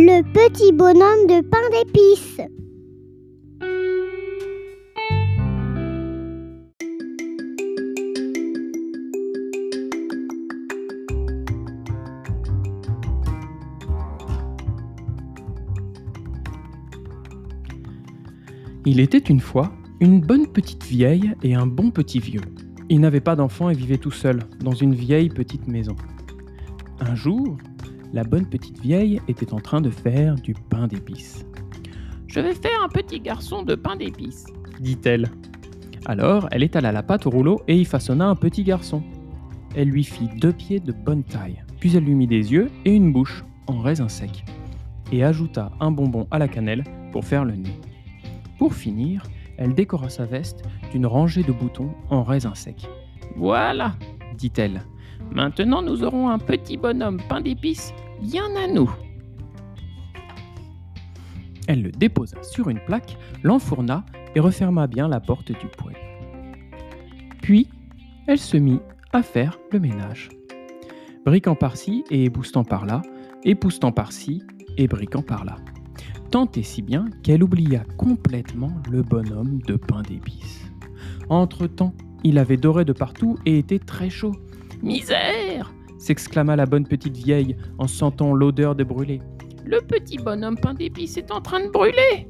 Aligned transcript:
Le 0.00 0.22
petit 0.22 0.70
bonhomme 0.70 1.26
de 1.26 1.42
pain 1.42 1.58
d'épices. 1.72 2.40
Il 18.86 19.00
était 19.00 19.18
une 19.18 19.40
fois 19.40 19.72
une 19.98 20.20
bonne 20.20 20.46
petite 20.46 20.84
vieille 20.84 21.34
et 21.42 21.56
un 21.56 21.66
bon 21.66 21.90
petit 21.90 22.20
vieux. 22.20 22.40
Ils 22.88 23.00
n'avaient 23.00 23.20
pas 23.20 23.34
d'enfants 23.34 23.68
et 23.68 23.74
vivaient 23.74 23.98
tout 23.98 24.12
seuls 24.12 24.44
dans 24.60 24.74
une 24.74 24.94
vieille 24.94 25.28
petite 25.28 25.66
maison. 25.66 25.96
Un 27.00 27.16
jour, 27.16 27.58
la 28.12 28.24
bonne 28.24 28.46
petite 28.46 28.80
vieille 28.80 29.20
était 29.28 29.52
en 29.52 29.60
train 29.60 29.80
de 29.80 29.90
faire 29.90 30.34
du 30.36 30.54
pain 30.54 30.86
d'épices. 30.86 31.44
Je 32.26 32.40
vais 32.40 32.54
faire 32.54 32.82
un 32.82 32.88
petit 32.88 33.20
garçon 33.20 33.62
de 33.62 33.74
pain 33.74 33.96
d'épices. 33.96 34.46
dit-elle. 34.80 35.30
Alors, 36.06 36.48
elle 36.52 36.62
étala 36.62 36.92
la 36.92 37.02
pâte 37.02 37.26
au 37.26 37.30
rouleau 37.30 37.60
et 37.68 37.76
y 37.76 37.84
façonna 37.84 38.26
un 38.28 38.36
petit 38.36 38.62
garçon. 38.64 39.02
Elle 39.74 39.88
lui 39.88 40.04
fit 40.04 40.28
deux 40.36 40.52
pieds 40.52 40.80
de 40.80 40.92
bonne 40.92 41.24
taille, 41.24 41.62
puis 41.80 41.96
elle 41.96 42.04
lui 42.04 42.14
mit 42.14 42.26
des 42.26 42.52
yeux 42.52 42.70
et 42.84 42.94
une 42.94 43.12
bouche 43.12 43.44
en 43.66 43.78
raisin 43.80 44.08
sec, 44.08 44.44
et 45.12 45.24
ajouta 45.24 45.72
un 45.80 45.90
bonbon 45.90 46.26
à 46.30 46.38
la 46.38 46.48
cannelle 46.48 46.84
pour 47.12 47.24
faire 47.24 47.44
le 47.44 47.56
nez. 47.56 47.78
Pour 48.58 48.74
finir, 48.74 49.22
elle 49.58 49.74
décora 49.74 50.08
sa 50.08 50.24
veste 50.24 50.62
d'une 50.92 51.06
rangée 51.06 51.42
de 51.42 51.52
boutons 51.52 51.90
en 52.08 52.22
raisin 52.22 52.54
sec. 52.54 52.88
Voilà, 53.36 53.94
Dit-elle. 54.38 54.82
Maintenant 55.32 55.82
nous 55.82 56.04
aurons 56.04 56.28
un 56.28 56.38
petit 56.38 56.76
bonhomme 56.76 57.20
pain 57.28 57.40
d'épices 57.40 57.92
bien 58.22 58.48
à 58.56 58.66
nous. 58.66 58.90
Elle 61.66 61.82
le 61.82 61.90
déposa 61.90 62.42
sur 62.42 62.70
une 62.70 62.80
plaque, 62.80 63.18
l'enfourna 63.42 64.04
et 64.34 64.40
referma 64.40 64.86
bien 64.86 65.06
la 65.06 65.20
porte 65.20 65.52
du 65.52 65.66
poêle. 65.66 65.96
Puis, 67.42 67.68
elle 68.26 68.38
se 68.38 68.56
mit 68.56 68.80
à 69.12 69.22
faire 69.22 69.58
le 69.70 69.78
ménage. 69.78 70.30
Briquant 71.24 71.54
par-ci 71.54 72.04
et 72.10 72.24
époustant 72.24 72.64
par-là, 72.64 73.02
époustant 73.44 73.92
par-ci 73.92 74.42
et 74.76 74.86
briquant 74.86 75.22
par-là. 75.22 75.56
Tant 76.30 76.50
et 76.56 76.62
si 76.62 76.82
bien 76.82 77.06
qu'elle 77.22 77.42
oublia 77.42 77.84
complètement 77.96 78.72
le 78.90 79.02
bonhomme 79.02 79.60
de 79.66 79.76
pain 79.76 80.02
d'épices. 80.02 80.70
Entre-temps, 81.28 81.94
il 82.24 82.38
avait 82.38 82.56
doré 82.56 82.84
de 82.84 82.92
partout 82.92 83.36
et 83.46 83.58
était 83.58 83.78
très 83.78 84.10
chaud. 84.10 84.32
Misère 84.82 85.72
s'exclama 85.98 86.54
la 86.56 86.66
bonne 86.66 86.86
petite 86.86 87.16
vieille 87.16 87.56
en 87.78 87.88
sentant 87.88 88.34
l'odeur 88.34 88.74
de 88.74 88.84
brûlé. 88.84 89.20
Le 89.64 89.80
petit 89.80 90.18
bonhomme 90.18 90.56
pain 90.56 90.74
d'épices 90.74 91.16
est 91.16 91.30
en 91.32 91.40
train 91.40 91.64
de 91.64 91.70
brûler. 91.70 92.28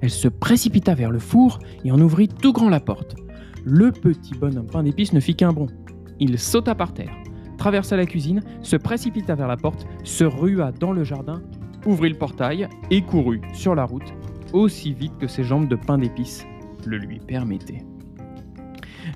Elle 0.00 0.10
se 0.10 0.28
précipita 0.28 0.94
vers 0.94 1.10
le 1.10 1.20
four 1.20 1.60
et 1.84 1.92
en 1.92 2.00
ouvrit 2.00 2.28
tout 2.28 2.52
grand 2.52 2.68
la 2.68 2.80
porte. 2.80 3.14
Le 3.64 3.92
petit 3.92 4.34
bonhomme 4.34 4.66
pain 4.66 4.82
d'épices 4.82 5.12
ne 5.12 5.20
fit 5.20 5.36
qu'un 5.36 5.52
bond. 5.52 5.68
Il 6.18 6.38
sauta 6.38 6.74
par 6.74 6.92
terre, 6.92 7.14
traversa 7.56 7.96
la 7.96 8.04
cuisine, 8.04 8.42
se 8.62 8.76
précipita 8.76 9.34
vers 9.34 9.48
la 9.48 9.56
porte, 9.56 9.86
se 10.02 10.24
rua 10.24 10.72
dans 10.72 10.92
le 10.92 11.04
jardin, 11.04 11.40
ouvrit 11.86 12.10
le 12.10 12.18
portail 12.18 12.68
et 12.90 13.02
courut 13.02 13.40
sur 13.52 13.74
la 13.74 13.84
route 13.84 14.12
aussi 14.54 14.94
vite 14.94 15.18
que 15.18 15.26
ses 15.26 15.44
jambes 15.44 15.68
de 15.68 15.76
pain 15.76 15.98
d'épices 15.98 16.46
le 16.86 16.96
lui 16.96 17.18
permettaient. 17.18 17.84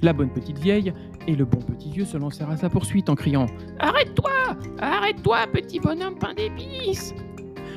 La 0.03 0.13
bonne 0.13 0.31
petite 0.31 0.59
vieille 0.59 0.93
et 1.29 1.37
le 1.37 1.45
bon 1.45 1.59
petit 1.59 1.91
vieux 1.91 2.07
se 2.07 2.17
lancèrent 2.17 2.51
à 2.51 2.57
sa 2.57 2.71
poursuite 2.71 3.09
en 3.11 3.15
criant 3.15 3.47
Arrête-toi! 3.79 4.31
Arrête-toi, 4.81 5.39
petit 5.53 5.79
bonhomme 5.79 6.19
pain 6.19 6.35
d'épices! 6.35 7.15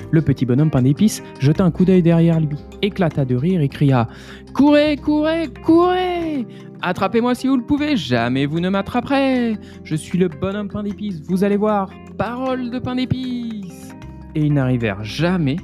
Le 0.10 0.22
petit 0.22 0.46
bonhomme 0.46 0.72
pain 0.72 0.82
d'épices 0.82 1.22
jeta 1.40 1.64
un 1.64 1.72
coup 1.72 1.86
d'œil 1.86 2.02
derrière 2.02 2.40
lui, 2.40 2.58
éclata 2.82 3.26
de 3.26 3.36
rire 3.36 3.62
et 3.62 3.68
cria 3.68 4.08
Courez, 4.54 4.96
courez, 4.96 5.50
courez! 5.66 6.48
Attrapez-moi 6.82 7.36
si 7.36 7.48
vous 7.48 7.58
le 7.58 7.64
pouvez, 7.64 7.98
jamais 7.98 8.46
vous 8.46 8.62
ne 8.62 8.70
m'attraperez! 8.70 9.58
Je 9.84 9.96
suis 9.96 10.18
le 10.18 10.30
bonhomme 10.30 10.70
pain 10.70 10.84
d'épices, 10.84 11.22
vous 11.22 11.44
allez 11.44 11.58
voir! 11.58 11.92
Parole 12.18 12.72
de 12.72 12.80
pain 12.80 12.96
d'épices! 12.96 13.94
Et 14.34 14.46
ils 14.46 14.54
n'arrivèrent 14.54 15.04
jamais 15.04 15.58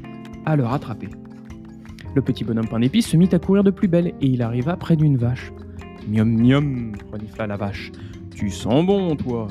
à 0.46 0.58
le 0.58 0.66
rattraper. 0.66 1.08
Le 2.16 2.22
petit 2.22 2.44
bonhomme 2.44 2.68
pain 2.68 2.82
d'épices 2.82 3.08
se 3.08 3.16
mit 3.16 3.30
à 3.32 3.40
courir 3.40 3.64
de 3.64 3.72
plus 3.72 3.88
belle 3.88 4.08
et 4.08 4.28
il 4.28 4.42
arriva 4.42 4.76
près 4.76 4.98
d'une 4.98 5.16
vache. 5.16 5.54
Miam 6.08 6.30
miam, 6.30 6.94
renifla 7.12 7.48
la 7.48 7.58
vache. 7.58 7.92
Tu 8.34 8.50
sens 8.50 8.86
bon, 8.86 9.16
toi 9.16 9.48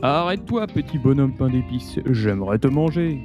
Arrête-toi, 0.00 0.68
petit 0.68 0.96
bonhomme 0.96 1.34
pain 1.34 1.48
d'épices, 1.48 1.98
j'aimerais 2.10 2.60
te 2.60 2.68
manger. 2.68 3.20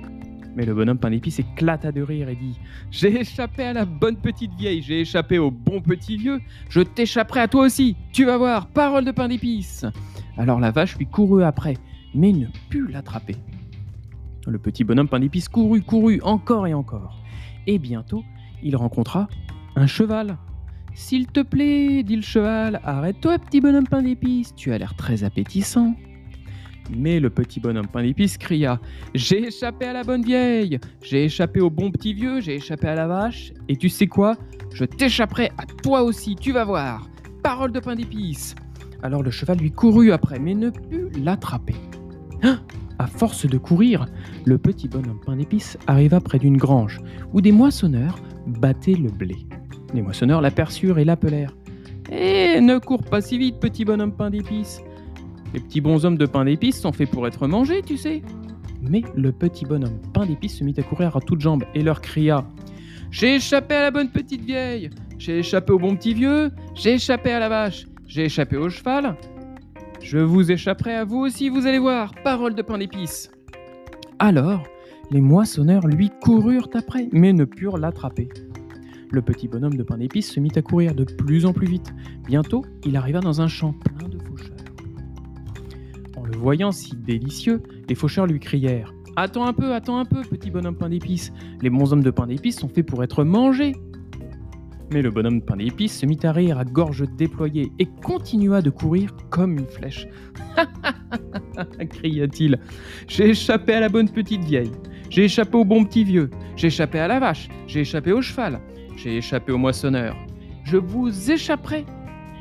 Mais 0.56 0.66
le 0.66 0.74
bonhomme 0.74 0.98
pain 0.98 1.12
d'épices 1.12 1.40
éclata 1.40 1.92
de 1.92 2.02
rire 2.02 2.30
et 2.30 2.36
dit 2.36 2.58
J'ai 2.90 3.20
échappé 3.22 3.64
à 3.64 3.74
la 3.74 3.86
bonne 3.86 4.18
petite 4.18 4.54
vieille, 4.56 4.82
j'ai 4.82 5.02
échappé 5.02 5.38
au 5.38 5.52
bon 5.52 5.82
petit 5.82 6.18
vieux, 6.18 6.40
je 6.70 6.82
t'échapperai 6.82 7.42
à 7.42 7.48
toi 7.48 7.66
aussi, 7.66 7.96
tu 8.12 8.26
vas 8.26 8.38
voir, 8.38 8.68
parole 8.68 9.06
de 9.06 9.12
pain 9.12 9.28
d'épices 9.28 9.86
Alors 10.38 10.60
la 10.60 10.72
vache 10.72 10.98
lui 10.98 11.06
courut 11.06 11.44
après, 11.44 11.76
mais 12.16 12.32
ne 12.32 12.48
put 12.70 12.88
l'attraper. 12.88 13.36
Le 14.48 14.58
petit 14.58 14.84
bonhomme 14.84 15.08
pain 15.08 15.20
d'épices 15.20 15.48
courut, 15.48 15.82
courut, 15.84 16.22
encore 16.24 16.66
et 16.66 16.74
encore. 16.74 17.20
Et 17.68 17.78
bientôt, 17.78 18.24
il 18.64 18.76
rencontra 18.76 19.28
un 19.76 19.88
cheval. 19.88 20.38
S'il 20.96 21.28
te 21.28 21.40
plaît, 21.40 22.04
dit 22.04 22.16
le 22.16 22.22
cheval, 22.22 22.80
arrête-toi, 22.84 23.40
petit 23.40 23.62
bonhomme 23.62 23.88
pain 23.88 24.04
d'épices, 24.04 24.54
tu 24.56 24.72
as 24.72 24.78
l'air 24.78 24.96
très 24.96 25.24
appétissant. 25.24 25.96
Mais 26.96 27.20
le 27.20 27.30
petit 27.30 27.60
bonhomme 27.60 27.88
pain 27.88 28.04
d'épices 28.04 28.38
cria 28.38 28.80
J'ai 29.16 29.48
échappé 29.48 29.86
à 29.86 29.94
la 29.94 30.04
bonne 30.04 30.24
vieille, 30.24 30.80
j'ai 31.02 31.26
échappé 31.26 31.62
au 31.62 31.70
bon 31.70 31.92
petit 31.92 32.14
vieux, 32.14 32.42
j'ai 32.42 32.56
échappé 32.56 32.88
à 32.88 32.96
la 32.96 33.08
vache, 33.08 33.54
et 33.70 33.76
tu 33.76 33.90
sais 33.90 34.08
quoi? 34.08 34.36
Je 34.72 34.86
t'échapperai 34.86 35.52
à 35.58 35.66
toi 35.66 36.04
aussi, 36.04 36.36
tu 36.36 36.52
vas 36.52 36.66
voir. 36.66 37.10
Parole 37.42 37.72
de 37.72 37.80
pain 37.80 37.96
d'épices. 37.96 38.54
Alors 39.02 39.24
le 39.24 39.32
cheval 39.32 39.58
lui 39.58 39.72
courut 39.72 40.12
après, 40.12 40.40
mais 40.40 40.54
ne 40.54 40.70
put 40.70 41.10
l'attraper. 41.20 41.76
Ah 42.44 42.60
à 43.00 43.08
force 43.08 43.46
de 43.48 43.58
courir, 43.58 44.06
le 44.46 44.58
petit 44.58 44.88
bonhomme 44.88 45.20
pain 45.26 45.36
d'épices 45.36 45.78
arriva 45.88 46.22
près 46.22 46.40
d'une 46.40 46.58
grange 46.58 47.02
où 47.34 47.42
des 47.42 47.52
moissonneurs 47.52 48.20
battaient 48.46 48.96
le 48.96 49.10
blé. 49.10 49.36
Les 49.94 50.02
moissonneurs 50.02 50.42
l'aperçurent 50.42 50.98
et 50.98 51.06
l'appelèrent. 51.06 51.56
Eh, 52.12 52.60
ne 52.62 52.78
cours 52.80 53.04
pas 53.04 53.22
si 53.22 53.38
vite, 53.38 53.60
petit 53.60 53.86
bonhomme 53.86 54.16
pain 54.16 54.30
d'épices. 54.30 54.82
Les 55.54 55.60
petits 55.60 55.82
bonshommes 55.82 56.18
de 56.18 56.26
pain 56.26 56.46
d'épices 56.46 56.82
sont 56.82 56.92
faits 56.92 57.10
pour 57.10 57.28
être 57.28 57.48
mangés, 57.48 57.82
tu 57.84 57.98
sais. 57.98 58.24
Mais 58.82 59.04
le 59.16 59.32
petit 59.32 59.66
bonhomme 59.66 60.00
pain 60.14 60.26
d'épices 60.26 60.58
se 60.58 60.64
mit 60.64 60.74
à 60.78 60.84
courir 60.84 61.16
à 61.16 61.22
toutes 61.22 61.42
jambes 61.42 61.64
et 61.74 61.84
leur 61.84 62.02
cria 62.02 62.44
J'ai 63.12 63.36
échappé 63.36 63.76
à 63.76 63.82
la 63.82 63.92
bonne 63.92 64.10
petite 64.10 64.42
vieille, 64.42 64.90
j'ai 65.18 65.40
échappé 65.40 65.72
au 65.72 65.80
bon 65.80 65.96
petit 65.96 66.14
vieux, 66.14 66.52
j'ai 66.76 66.96
échappé 66.96 67.32
à 67.32 67.40
la 67.40 67.50
vache, 67.50 67.86
j'ai 68.08 68.26
échappé 68.26 68.58
au 68.58 68.70
cheval. 68.70 69.16
Je 70.02 70.18
vous 70.18 70.52
échapperai 70.52 70.96
à 70.96 71.06
vous 71.06 71.20
aussi, 71.20 71.50
vous 71.50 71.66
allez 71.66 71.80
voir, 71.80 72.14
parole 72.24 72.56
de 72.56 72.62
pain 72.62 72.78
d'épices. 72.78 73.32
Alors, 74.20 74.64
les 75.12 75.22
moissonneurs 75.22 75.88
lui 75.88 76.10
coururent 76.22 76.70
après, 76.74 77.08
mais 77.12 77.32
ne 77.32 77.46
purent 77.46 77.78
l'attraper. 77.78 78.28
Le 79.14 79.22
petit 79.22 79.48
bonhomme 79.48 79.76
de 79.76 79.84
pain 79.84 80.00
d'épices 80.00 80.32
se 80.32 80.40
mit 80.40 80.50
à 80.56 80.64
courir 80.64 80.96
de 80.96 81.04
plus 81.04 81.46
en 81.46 81.54
plus 81.54 81.68
vite. 81.68 81.94
Bientôt, 82.26 82.66
il 82.84 82.98
arriva 82.98 83.20
dans 83.20 83.42
un 83.42 83.48
champ 83.48 83.74
plein 83.74 84.10
de 84.10 84.18
faucheurs. 84.18 84.58
En 86.18 86.26
le 86.26 86.36
voyant 86.36 86.72
si 86.72 86.96
délicieux, 86.96 87.62
les 87.88 87.94
faucheurs 87.94 88.26
lui 88.26 88.40
crièrent 88.40 88.92
Attends 89.16 89.46
un 89.46 89.54
peu, 89.54 89.76
attends 89.76 90.00
un 90.00 90.06
peu, 90.06 90.24
petit 90.24 90.50
bonhomme 90.50 90.76
pain 90.76 90.90
d'épices. 90.90 91.32
Les 91.62 91.70
bons 91.70 91.94
hommes 91.94 92.02
de 92.02 92.10
pain 92.10 92.26
d'épices 92.26 92.58
sont 92.58 92.68
faits 92.68 92.88
pour 92.88 93.04
être 93.04 93.24
mangés. 93.24 93.74
Mais 94.92 95.04
le 95.04 95.12
bonhomme 95.12 95.42
de 95.42 95.46
pain 95.46 95.58
d'épices 95.58 96.00
se 96.00 96.08
mit 96.08 96.18
à 96.24 96.32
rire 96.32 96.58
à 96.58 96.66
gorge 96.66 97.04
déployée 97.16 97.72
et 97.78 97.86
continua 97.86 98.64
de 98.64 98.72
courir 98.72 99.16
comme 99.30 99.60
une 99.60 99.68
flèche. 99.68 100.08
cria-t-il. 101.92 102.58
J'ai 103.08 103.30
échappé 103.30 103.76
à 103.76 103.80
la 103.80 103.90
bonne 103.90 104.10
petite 104.10 104.44
vieille. 104.44 104.72
J'ai 105.14 105.26
échappé 105.26 105.56
au 105.58 105.64
bon 105.64 105.86
petit 105.86 106.04
vieux. 106.04 106.32
J'ai 106.56 106.68
échappé 106.68 106.98
à 106.98 107.08
la 107.08 107.20
vache. 107.20 107.48
J'ai 107.68 107.82
échappé 107.82 108.12
au 108.12 108.24
cheval. 108.24 108.60
J'ai 108.96 109.18
échappé 109.18 109.52
au 109.52 109.60
moissonneur. 109.60 110.18
Je 110.64 110.76
vous 110.76 111.30
échapperai. 111.30 111.86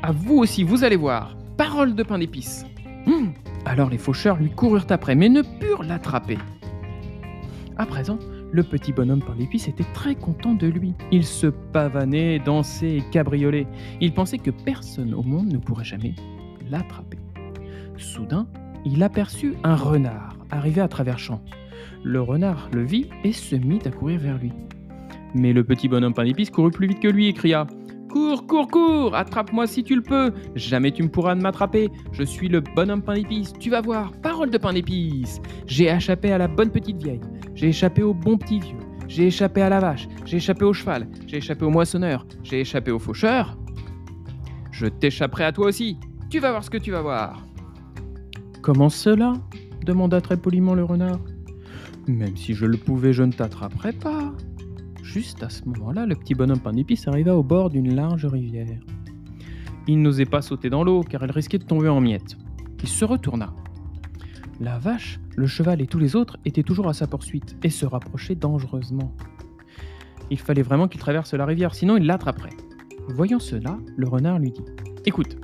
À 0.01 0.11
vous 0.11 0.37
aussi, 0.39 0.63
vous 0.63 0.83
allez 0.83 0.95
voir. 0.95 1.37
Parole 1.55 1.93
de 1.93 2.01
pain 2.01 2.17
d'épices. 2.17 2.65
Hum. 3.05 3.31
Alors 3.65 3.91
les 3.91 3.99
faucheurs 3.99 4.37
lui 4.37 4.49
coururent 4.49 4.87
après, 4.89 5.13
mais 5.13 5.29
ne 5.29 5.43
purent 5.43 5.83
l'attraper. 5.83 6.39
À 7.77 7.85
présent, 7.85 8.17
le 8.51 8.63
petit 8.63 8.91
bonhomme 8.91 9.21
pain 9.21 9.35
d'épices 9.35 9.67
était 9.67 9.85
très 9.93 10.15
content 10.15 10.55
de 10.55 10.65
lui. 10.65 10.95
Il 11.11 11.25
se 11.25 11.45
pavanait, 11.45 12.39
dansait 12.39 12.97
et 12.97 13.03
cabriolait. 13.11 13.67
Il 14.01 14.15
pensait 14.15 14.39
que 14.39 14.49
personne 14.49 15.13
au 15.13 15.21
monde 15.21 15.53
ne 15.53 15.59
pourrait 15.59 15.85
jamais 15.85 16.15
l'attraper. 16.71 17.19
Soudain, 17.99 18.47
il 18.83 19.03
aperçut 19.03 19.53
un 19.63 19.75
renard 19.75 20.33
arrivé 20.49 20.81
à 20.81 20.87
travers 20.87 21.19
champs. 21.19 21.43
Le 22.03 22.21
renard 22.21 22.69
le 22.73 22.83
vit 22.83 23.09
et 23.23 23.31
se 23.31 23.55
mit 23.55 23.79
à 23.85 23.89
courir 23.89 24.19
vers 24.19 24.37
lui. 24.37 24.51
Mais 25.35 25.53
le 25.53 25.63
petit 25.63 25.87
bonhomme 25.87 26.13
pain 26.13 26.25
d'épices 26.25 26.49
courut 26.49 26.71
plus 26.71 26.87
vite 26.87 26.99
que 26.99 27.07
lui 27.07 27.27
et 27.27 27.33
cria 27.33 27.65
Cours, 28.11 28.45
cours, 28.45 28.67
cours 28.67 29.15
Attrape-moi 29.15 29.65
si 29.65 29.83
tu 29.83 29.95
le 29.95 30.03
peux 30.03 30.31
Jamais 30.53 30.91
tu 30.91 31.01
ne 31.01 31.07
pourras 31.07 31.33
m'attraper 31.33 31.89
Je 32.11 32.21
suis 32.21 32.47
le 32.47 32.61
bonhomme 32.61 33.01
pain 33.01 33.15
d'épices 33.15 33.53
Tu 33.59 33.71
vas 33.71 33.81
voir 33.81 34.11
Parole 34.21 34.51
de 34.51 34.59
pain 34.59 34.73
d'épices 34.73 35.41
J'ai 35.65 35.89
échappé 35.89 36.31
à 36.31 36.37
la 36.37 36.47
bonne 36.47 36.69
petite 36.69 37.01
vieille 37.01 37.21
j'ai 37.55 37.67
échappé 37.67 38.01
au 38.01 38.13
bon 38.13 38.37
petit 38.37 38.59
vieux, 38.59 38.79
j'ai 39.07 39.27
échappé 39.27 39.61
à 39.61 39.69
la 39.69 39.79
vache, 39.79 40.07
j'ai 40.25 40.37
échappé 40.37 40.65
au 40.65 40.73
cheval, 40.73 41.07
j'ai 41.27 41.37
échappé 41.37 41.65
au 41.65 41.69
moissonneur, 41.69 42.25
j'ai 42.43 42.61
échappé 42.61 42.91
au 42.91 42.99
faucheur. 42.99 43.57
Je 44.71 44.87
t'échapperai 44.87 45.45
à 45.45 45.51
toi 45.51 45.67
aussi. 45.67 45.99
Tu 46.31 46.39
vas 46.39 46.49
voir 46.49 46.63
ce 46.63 46.69
que 46.69 46.77
tu 46.77 46.91
vas 46.91 47.01
voir. 47.01 47.45
Comment 48.61 48.89
cela? 48.89 49.33
demanda 49.85 50.19
très 50.19 50.37
poliment 50.37 50.73
le 50.73 50.83
renard. 50.83 51.19
Même 52.07 52.35
si 52.35 52.53
je 52.53 52.65
le 52.65 52.77
pouvais, 52.77 53.13
je 53.13 53.23
ne 53.23 53.31
t'attraperais 53.31 53.93
pas. 53.93 54.33
Juste 55.01 55.43
à 55.43 55.49
ce 55.49 55.63
moment-là, 55.65 56.05
le 56.05 56.15
petit 56.15 56.35
bonhomme 56.35 56.59
pain 56.59 56.73
d'épices 56.73 57.07
arriva 57.07 57.35
au 57.35 57.43
bord 57.43 57.69
d'une 57.69 57.95
large 57.95 58.25
rivière. 58.25 58.79
Il 59.87 60.01
n'osait 60.01 60.25
pas 60.25 60.41
sauter 60.41 60.69
dans 60.69 60.83
l'eau 60.83 61.03
car 61.03 61.23
elle 61.23 61.31
risquait 61.31 61.59
de 61.59 61.65
tomber 61.65 61.89
en 61.89 62.01
miettes. 62.01 62.37
Il 62.81 62.89
se 62.89 63.05
retourna. 63.05 63.53
La 64.59 64.79
vache, 64.79 65.19
le 65.35 65.47
cheval 65.47 65.81
et 65.81 65.87
tous 65.87 65.99
les 65.99 66.15
autres 66.15 66.37
étaient 66.45 66.63
toujours 66.63 66.89
à 66.89 66.93
sa 66.93 67.07
poursuite 67.07 67.55
et 67.63 67.69
se 67.69 67.85
rapprochaient 67.85 68.35
dangereusement. 68.35 69.13
Il 70.29 70.39
fallait 70.39 70.61
vraiment 70.61 70.87
qu'il 70.87 70.99
traverse 70.99 71.33
la 71.33 71.45
rivière, 71.45 71.75
sinon 71.75 71.97
il 71.97 72.05
l'attraperait. 72.05 72.55
Voyant 73.09 73.39
cela, 73.39 73.77
le 73.95 74.07
renard 74.07 74.39
lui 74.39 74.51
dit 74.51 74.63
Écoute, 75.05 75.37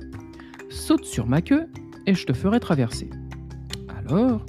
saute 0.68 1.04
sur 1.04 1.26
ma 1.26 1.42
queue 1.42 1.66
et 2.06 2.14
je 2.14 2.26
te 2.26 2.32
ferai 2.32 2.60
traverser. 2.60 3.10
Alors, 3.88 4.44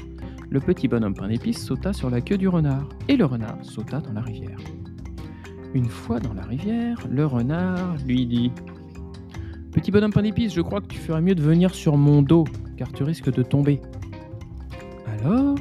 le 0.51 0.59
petit 0.59 0.89
bonhomme 0.89 1.13
pain 1.13 1.30
d'épices 1.30 1.65
sauta 1.65 1.94
sur 1.94 2.09
la 2.09 2.19
queue 2.19 2.38
du 2.38 2.50
renard 2.50 2.89
et 3.07 3.15
le 3.15 3.24
renard 3.24 3.57
sauta 3.63 4.01
dans 4.01 4.12
la 4.12 4.19
rivière. 4.19 4.57
Une 5.74 5.88
fois 5.88 6.19
dans 6.19 6.33
la 6.33 6.42
rivière, 6.42 6.98
le 7.09 7.25
renard 7.25 7.95
lui 8.06 8.25
dit 8.25 8.51
Petit 9.71 9.92
bonhomme 9.92 10.12
pain 10.12 10.24
d'épices, 10.24 10.53
je 10.53 10.59
crois 10.59 10.81
que 10.81 10.88
tu 10.88 11.00
ferais 11.00 11.21
mieux 11.21 11.36
de 11.36 11.42
venir 11.42 11.74
sur 11.74 11.95
mon 11.95 12.21
dos, 12.21 12.44
car 12.75 12.92
tu 12.92 13.03
risques 13.03 13.31
de 13.31 13.44
tomber. 13.44 13.80
Alors, 15.07 15.56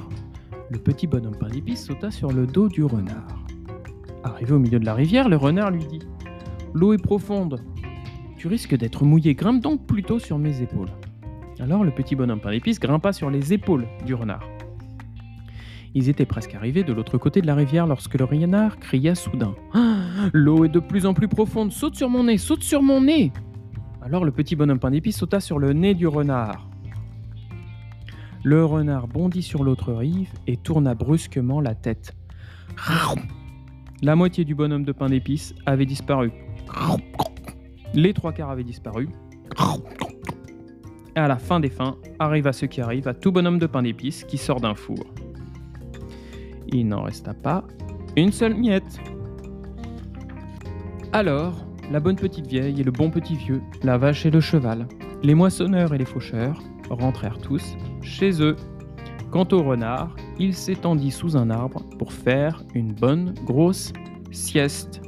le 0.70 0.78
petit 0.78 1.06
bonhomme 1.06 1.36
pain 1.36 1.48
d'épices 1.48 1.86
sauta 1.86 2.10
sur 2.10 2.32
le 2.32 2.48
dos 2.48 2.68
du 2.68 2.82
renard. 2.82 3.44
Arrivé 4.24 4.54
au 4.54 4.58
milieu 4.58 4.80
de 4.80 4.84
la 4.84 4.94
rivière, 4.94 5.28
le 5.28 5.36
renard 5.36 5.70
lui 5.70 5.86
dit 5.86 6.00
L'eau 6.74 6.94
est 6.94 7.02
profonde. 7.02 7.62
Tu 8.38 8.48
risques 8.48 8.76
d'être 8.76 9.04
mouillé, 9.04 9.36
grimpe 9.36 9.62
donc 9.62 9.86
plutôt 9.86 10.18
sur 10.18 10.36
mes 10.36 10.62
épaules. 10.62 10.90
Alors 11.60 11.84
le 11.84 11.92
petit 11.92 12.16
bonhomme 12.16 12.40
pain 12.40 12.50
d'épices 12.50 12.80
grimpa 12.80 13.12
sur 13.12 13.30
les 13.30 13.52
épaules 13.52 13.86
du 14.04 14.14
renard. 14.14 14.42
Ils 15.94 16.08
étaient 16.08 16.26
presque 16.26 16.54
arrivés 16.54 16.84
de 16.84 16.92
l'autre 16.92 17.18
côté 17.18 17.40
de 17.40 17.46
la 17.46 17.54
rivière 17.54 17.86
lorsque 17.86 18.14
le 18.14 18.24
renard 18.24 18.78
cria 18.78 19.14
soudain 19.14 19.54
ah, 19.74 20.28
L'eau 20.32 20.64
est 20.64 20.68
de 20.68 20.78
plus 20.78 21.04
en 21.04 21.14
plus 21.14 21.26
profonde, 21.26 21.72
saute 21.72 21.96
sur 21.96 22.08
mon 22.08 22.24
nez, 22.24 22.38
saute 22.38 22.62
sur 22.62 22.82
mon 22.82 23.00
nez 23.00 23.32
Alors 24.02 24.24
le 24.24 24.30
petit 24.30 24.54
bonhomme 24.54 24.78
pain 24.78 24.90
d'épices 24.90 25.16
sauta 25.16 25.40
sur 25.40 25.58
le 25.58 25.72
nez 25.72 25.94
du 25.94 26.06
renard. 26.06 26.68
Le 28.44 28.64
renard 28.64 29.08
bondit 29.08 29.42
sur 29.42 29.64
l'autre 29.64 29.92
rive 29.92 30.30
et 30.46 30.56
tourna 30.56 30.94
brusquement 30.94 31.60
la 31.60 31.74
tête. 31.74 32.14
La 34.02 34.16
moitié 34.16 34.44
du 34.44 34.54
bonhomme 34.54 34.84
de 34.84 34.92
pain 34.92 35.08
d'épices 35.08 35.54
avait 35.66 35.86
disparu. 35.86 36.30
Les 37.92 38.14
trois 38.14 38.32
quarts 38.32 38.50
avaient 38.50 38.64
disparu. 38.64 39.08
Et 41.16 41.18
à 41.18 41.28
la 41.28 41.36
fin 41.36 41.60
des 41.60 41.68
fins, 41.68 41.96
arriva 42.18 42.52
ce 42.52 42.64
qui 42.64 42.80
arrive 42.80 43.08
à 43.08 43.14
tout 43.14 43.32
bonhomme 43.32 43.58
de 43.58 43.66
pain 43.66 43.82
d'épices 43.82 44.24
qui 44.24 44.38
sort 44.38 44.60
d'un 44.60 44.74
four. 44.74 45.04
Il 46.72 46.88
n'en 46.88 47.02
resta 47.02 47.34
pas 47.34 47.64
une 48.16 48.32
seule 48.32 48.54
miette. 48.54 49.00
Alors, 51.12 51.66
la 51.90 52.00
bonne 52.00 52.16
petite 52.16 52.46
vieille 52.46 52.80
et 52.80 52.84
le 52.84 52.92
bon 52.92 53.10
petit 53.10 53.36
vieux, 53.36 53.62
la 53.82 53.98
vache 53.98 54.26
et 54.26 54.30
le 54.30 54.40
cheval, 54.40 54.86
les 55.22 55.34
moissonneurs 55.34 55.92
et 55.94 55.98
les 55.98 56.04
faucheurs 56.04 56.62
rentrèrent 56.88 57.38
tous 57.38 57.76
chez 58.02 58.42
eux. 58.42 58.56
Quant 59.30 59.46
au 59.52 59.62
renard, 59.62 60.14
il 60.38 60.54
s'étendit 60.54 61.10
sous 61.10 61.36
un 61.36 61.50
arbre 61.50 61.82
pour 61.98 62.12
faire 62.12 62.64
une 62.74 62.92
bonne 62.92 63.34
grosse 63.44 63.92
sieste. 64.32 65.00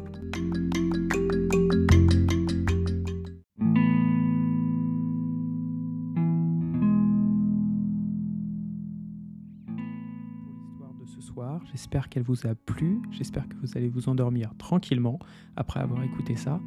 J'espère 11.82 12.08
qu'elle 12.08 12.22
vous 12.22 12.46
a 12.46 12.54
plu, 12.54 13.02
j'espère 13.10 13.48
que 13.48 13.56
vous 13.56 13.76
allez 13.76 13.88
vous 13.88 14.08
endormir 14.08 14.54
tranquillement 14.56 15.18
après 15.56 15.80
avoir 15.80 16.04
écouté 16.04 16.36
ça. 16.36 16.60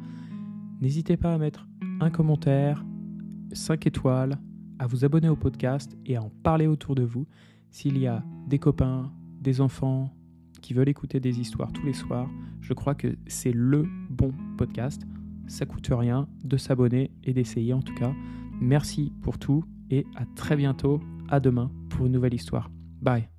N'hésitez 0.82 1.16
pas 1.16 1.32
à 1.32 1.38
mettre 1.38 1.66
un 2.00 2.10
commentaire, 2.10 2.84
5 3.50 3.86
étoiles, 3.86 4.38
à 4.78 4.86
vous 4.86 5.06
abonner 5.06 5.30
au 5.30 5.36
podcast 5.36 5.96
et 6.04 6.16
à 6.16 6.22
en 6.22 6.28
parler 6.42 6.66
autour 6.66 6.94
de 6.94 7.02
vous. 7.02 7.26
S'il 7.70 7.96
y 7.96 8.06
a 8.06 8.22
des 8.46 8.58
copains, 8.58 9.10
des 9.40 9.62
enfants 9.62 10.14
qui 10.60 10.74
veulent 10.74 10.90
écouter 10.90 11.18
des 11.18 11.40
histoires 11.40 11.72
tous 11.72 11.86
les 11.86 11.94
soirs, 11.94 12.28
je 12.60 12.74
crois 12.74 12.94
que 12.94 13.16
c'est 13.26 13.54
le 13.54 13.88
bon 14.10 14.34
podcast. 14.58 15.00
Ça 15.46 15.64
coûte 15.64 15.88
rien 15.90 16.28
de 16.44 16.58
s'abonner 16.58 17.10
et 17.24 17.32
d'essayer 17.32 17.72
en 17.72 17.80
tout 17.80 17.94
cas. 17.94 18.12
Merci 18.60 19.14
pour 19.22 19.38
tout 19.38 19.64
et 19.88 20.04
à 20.14 20.26
très 20.34 20.56
bientôt, 20.56 21.00
à 21.30 21.40
demain 21.40 21.70
pour 21.88 22.04
une 22.04 22.12
nouvelle 22.12 22.34
histoire. 22.34 22.70
Bye 23.00 23.35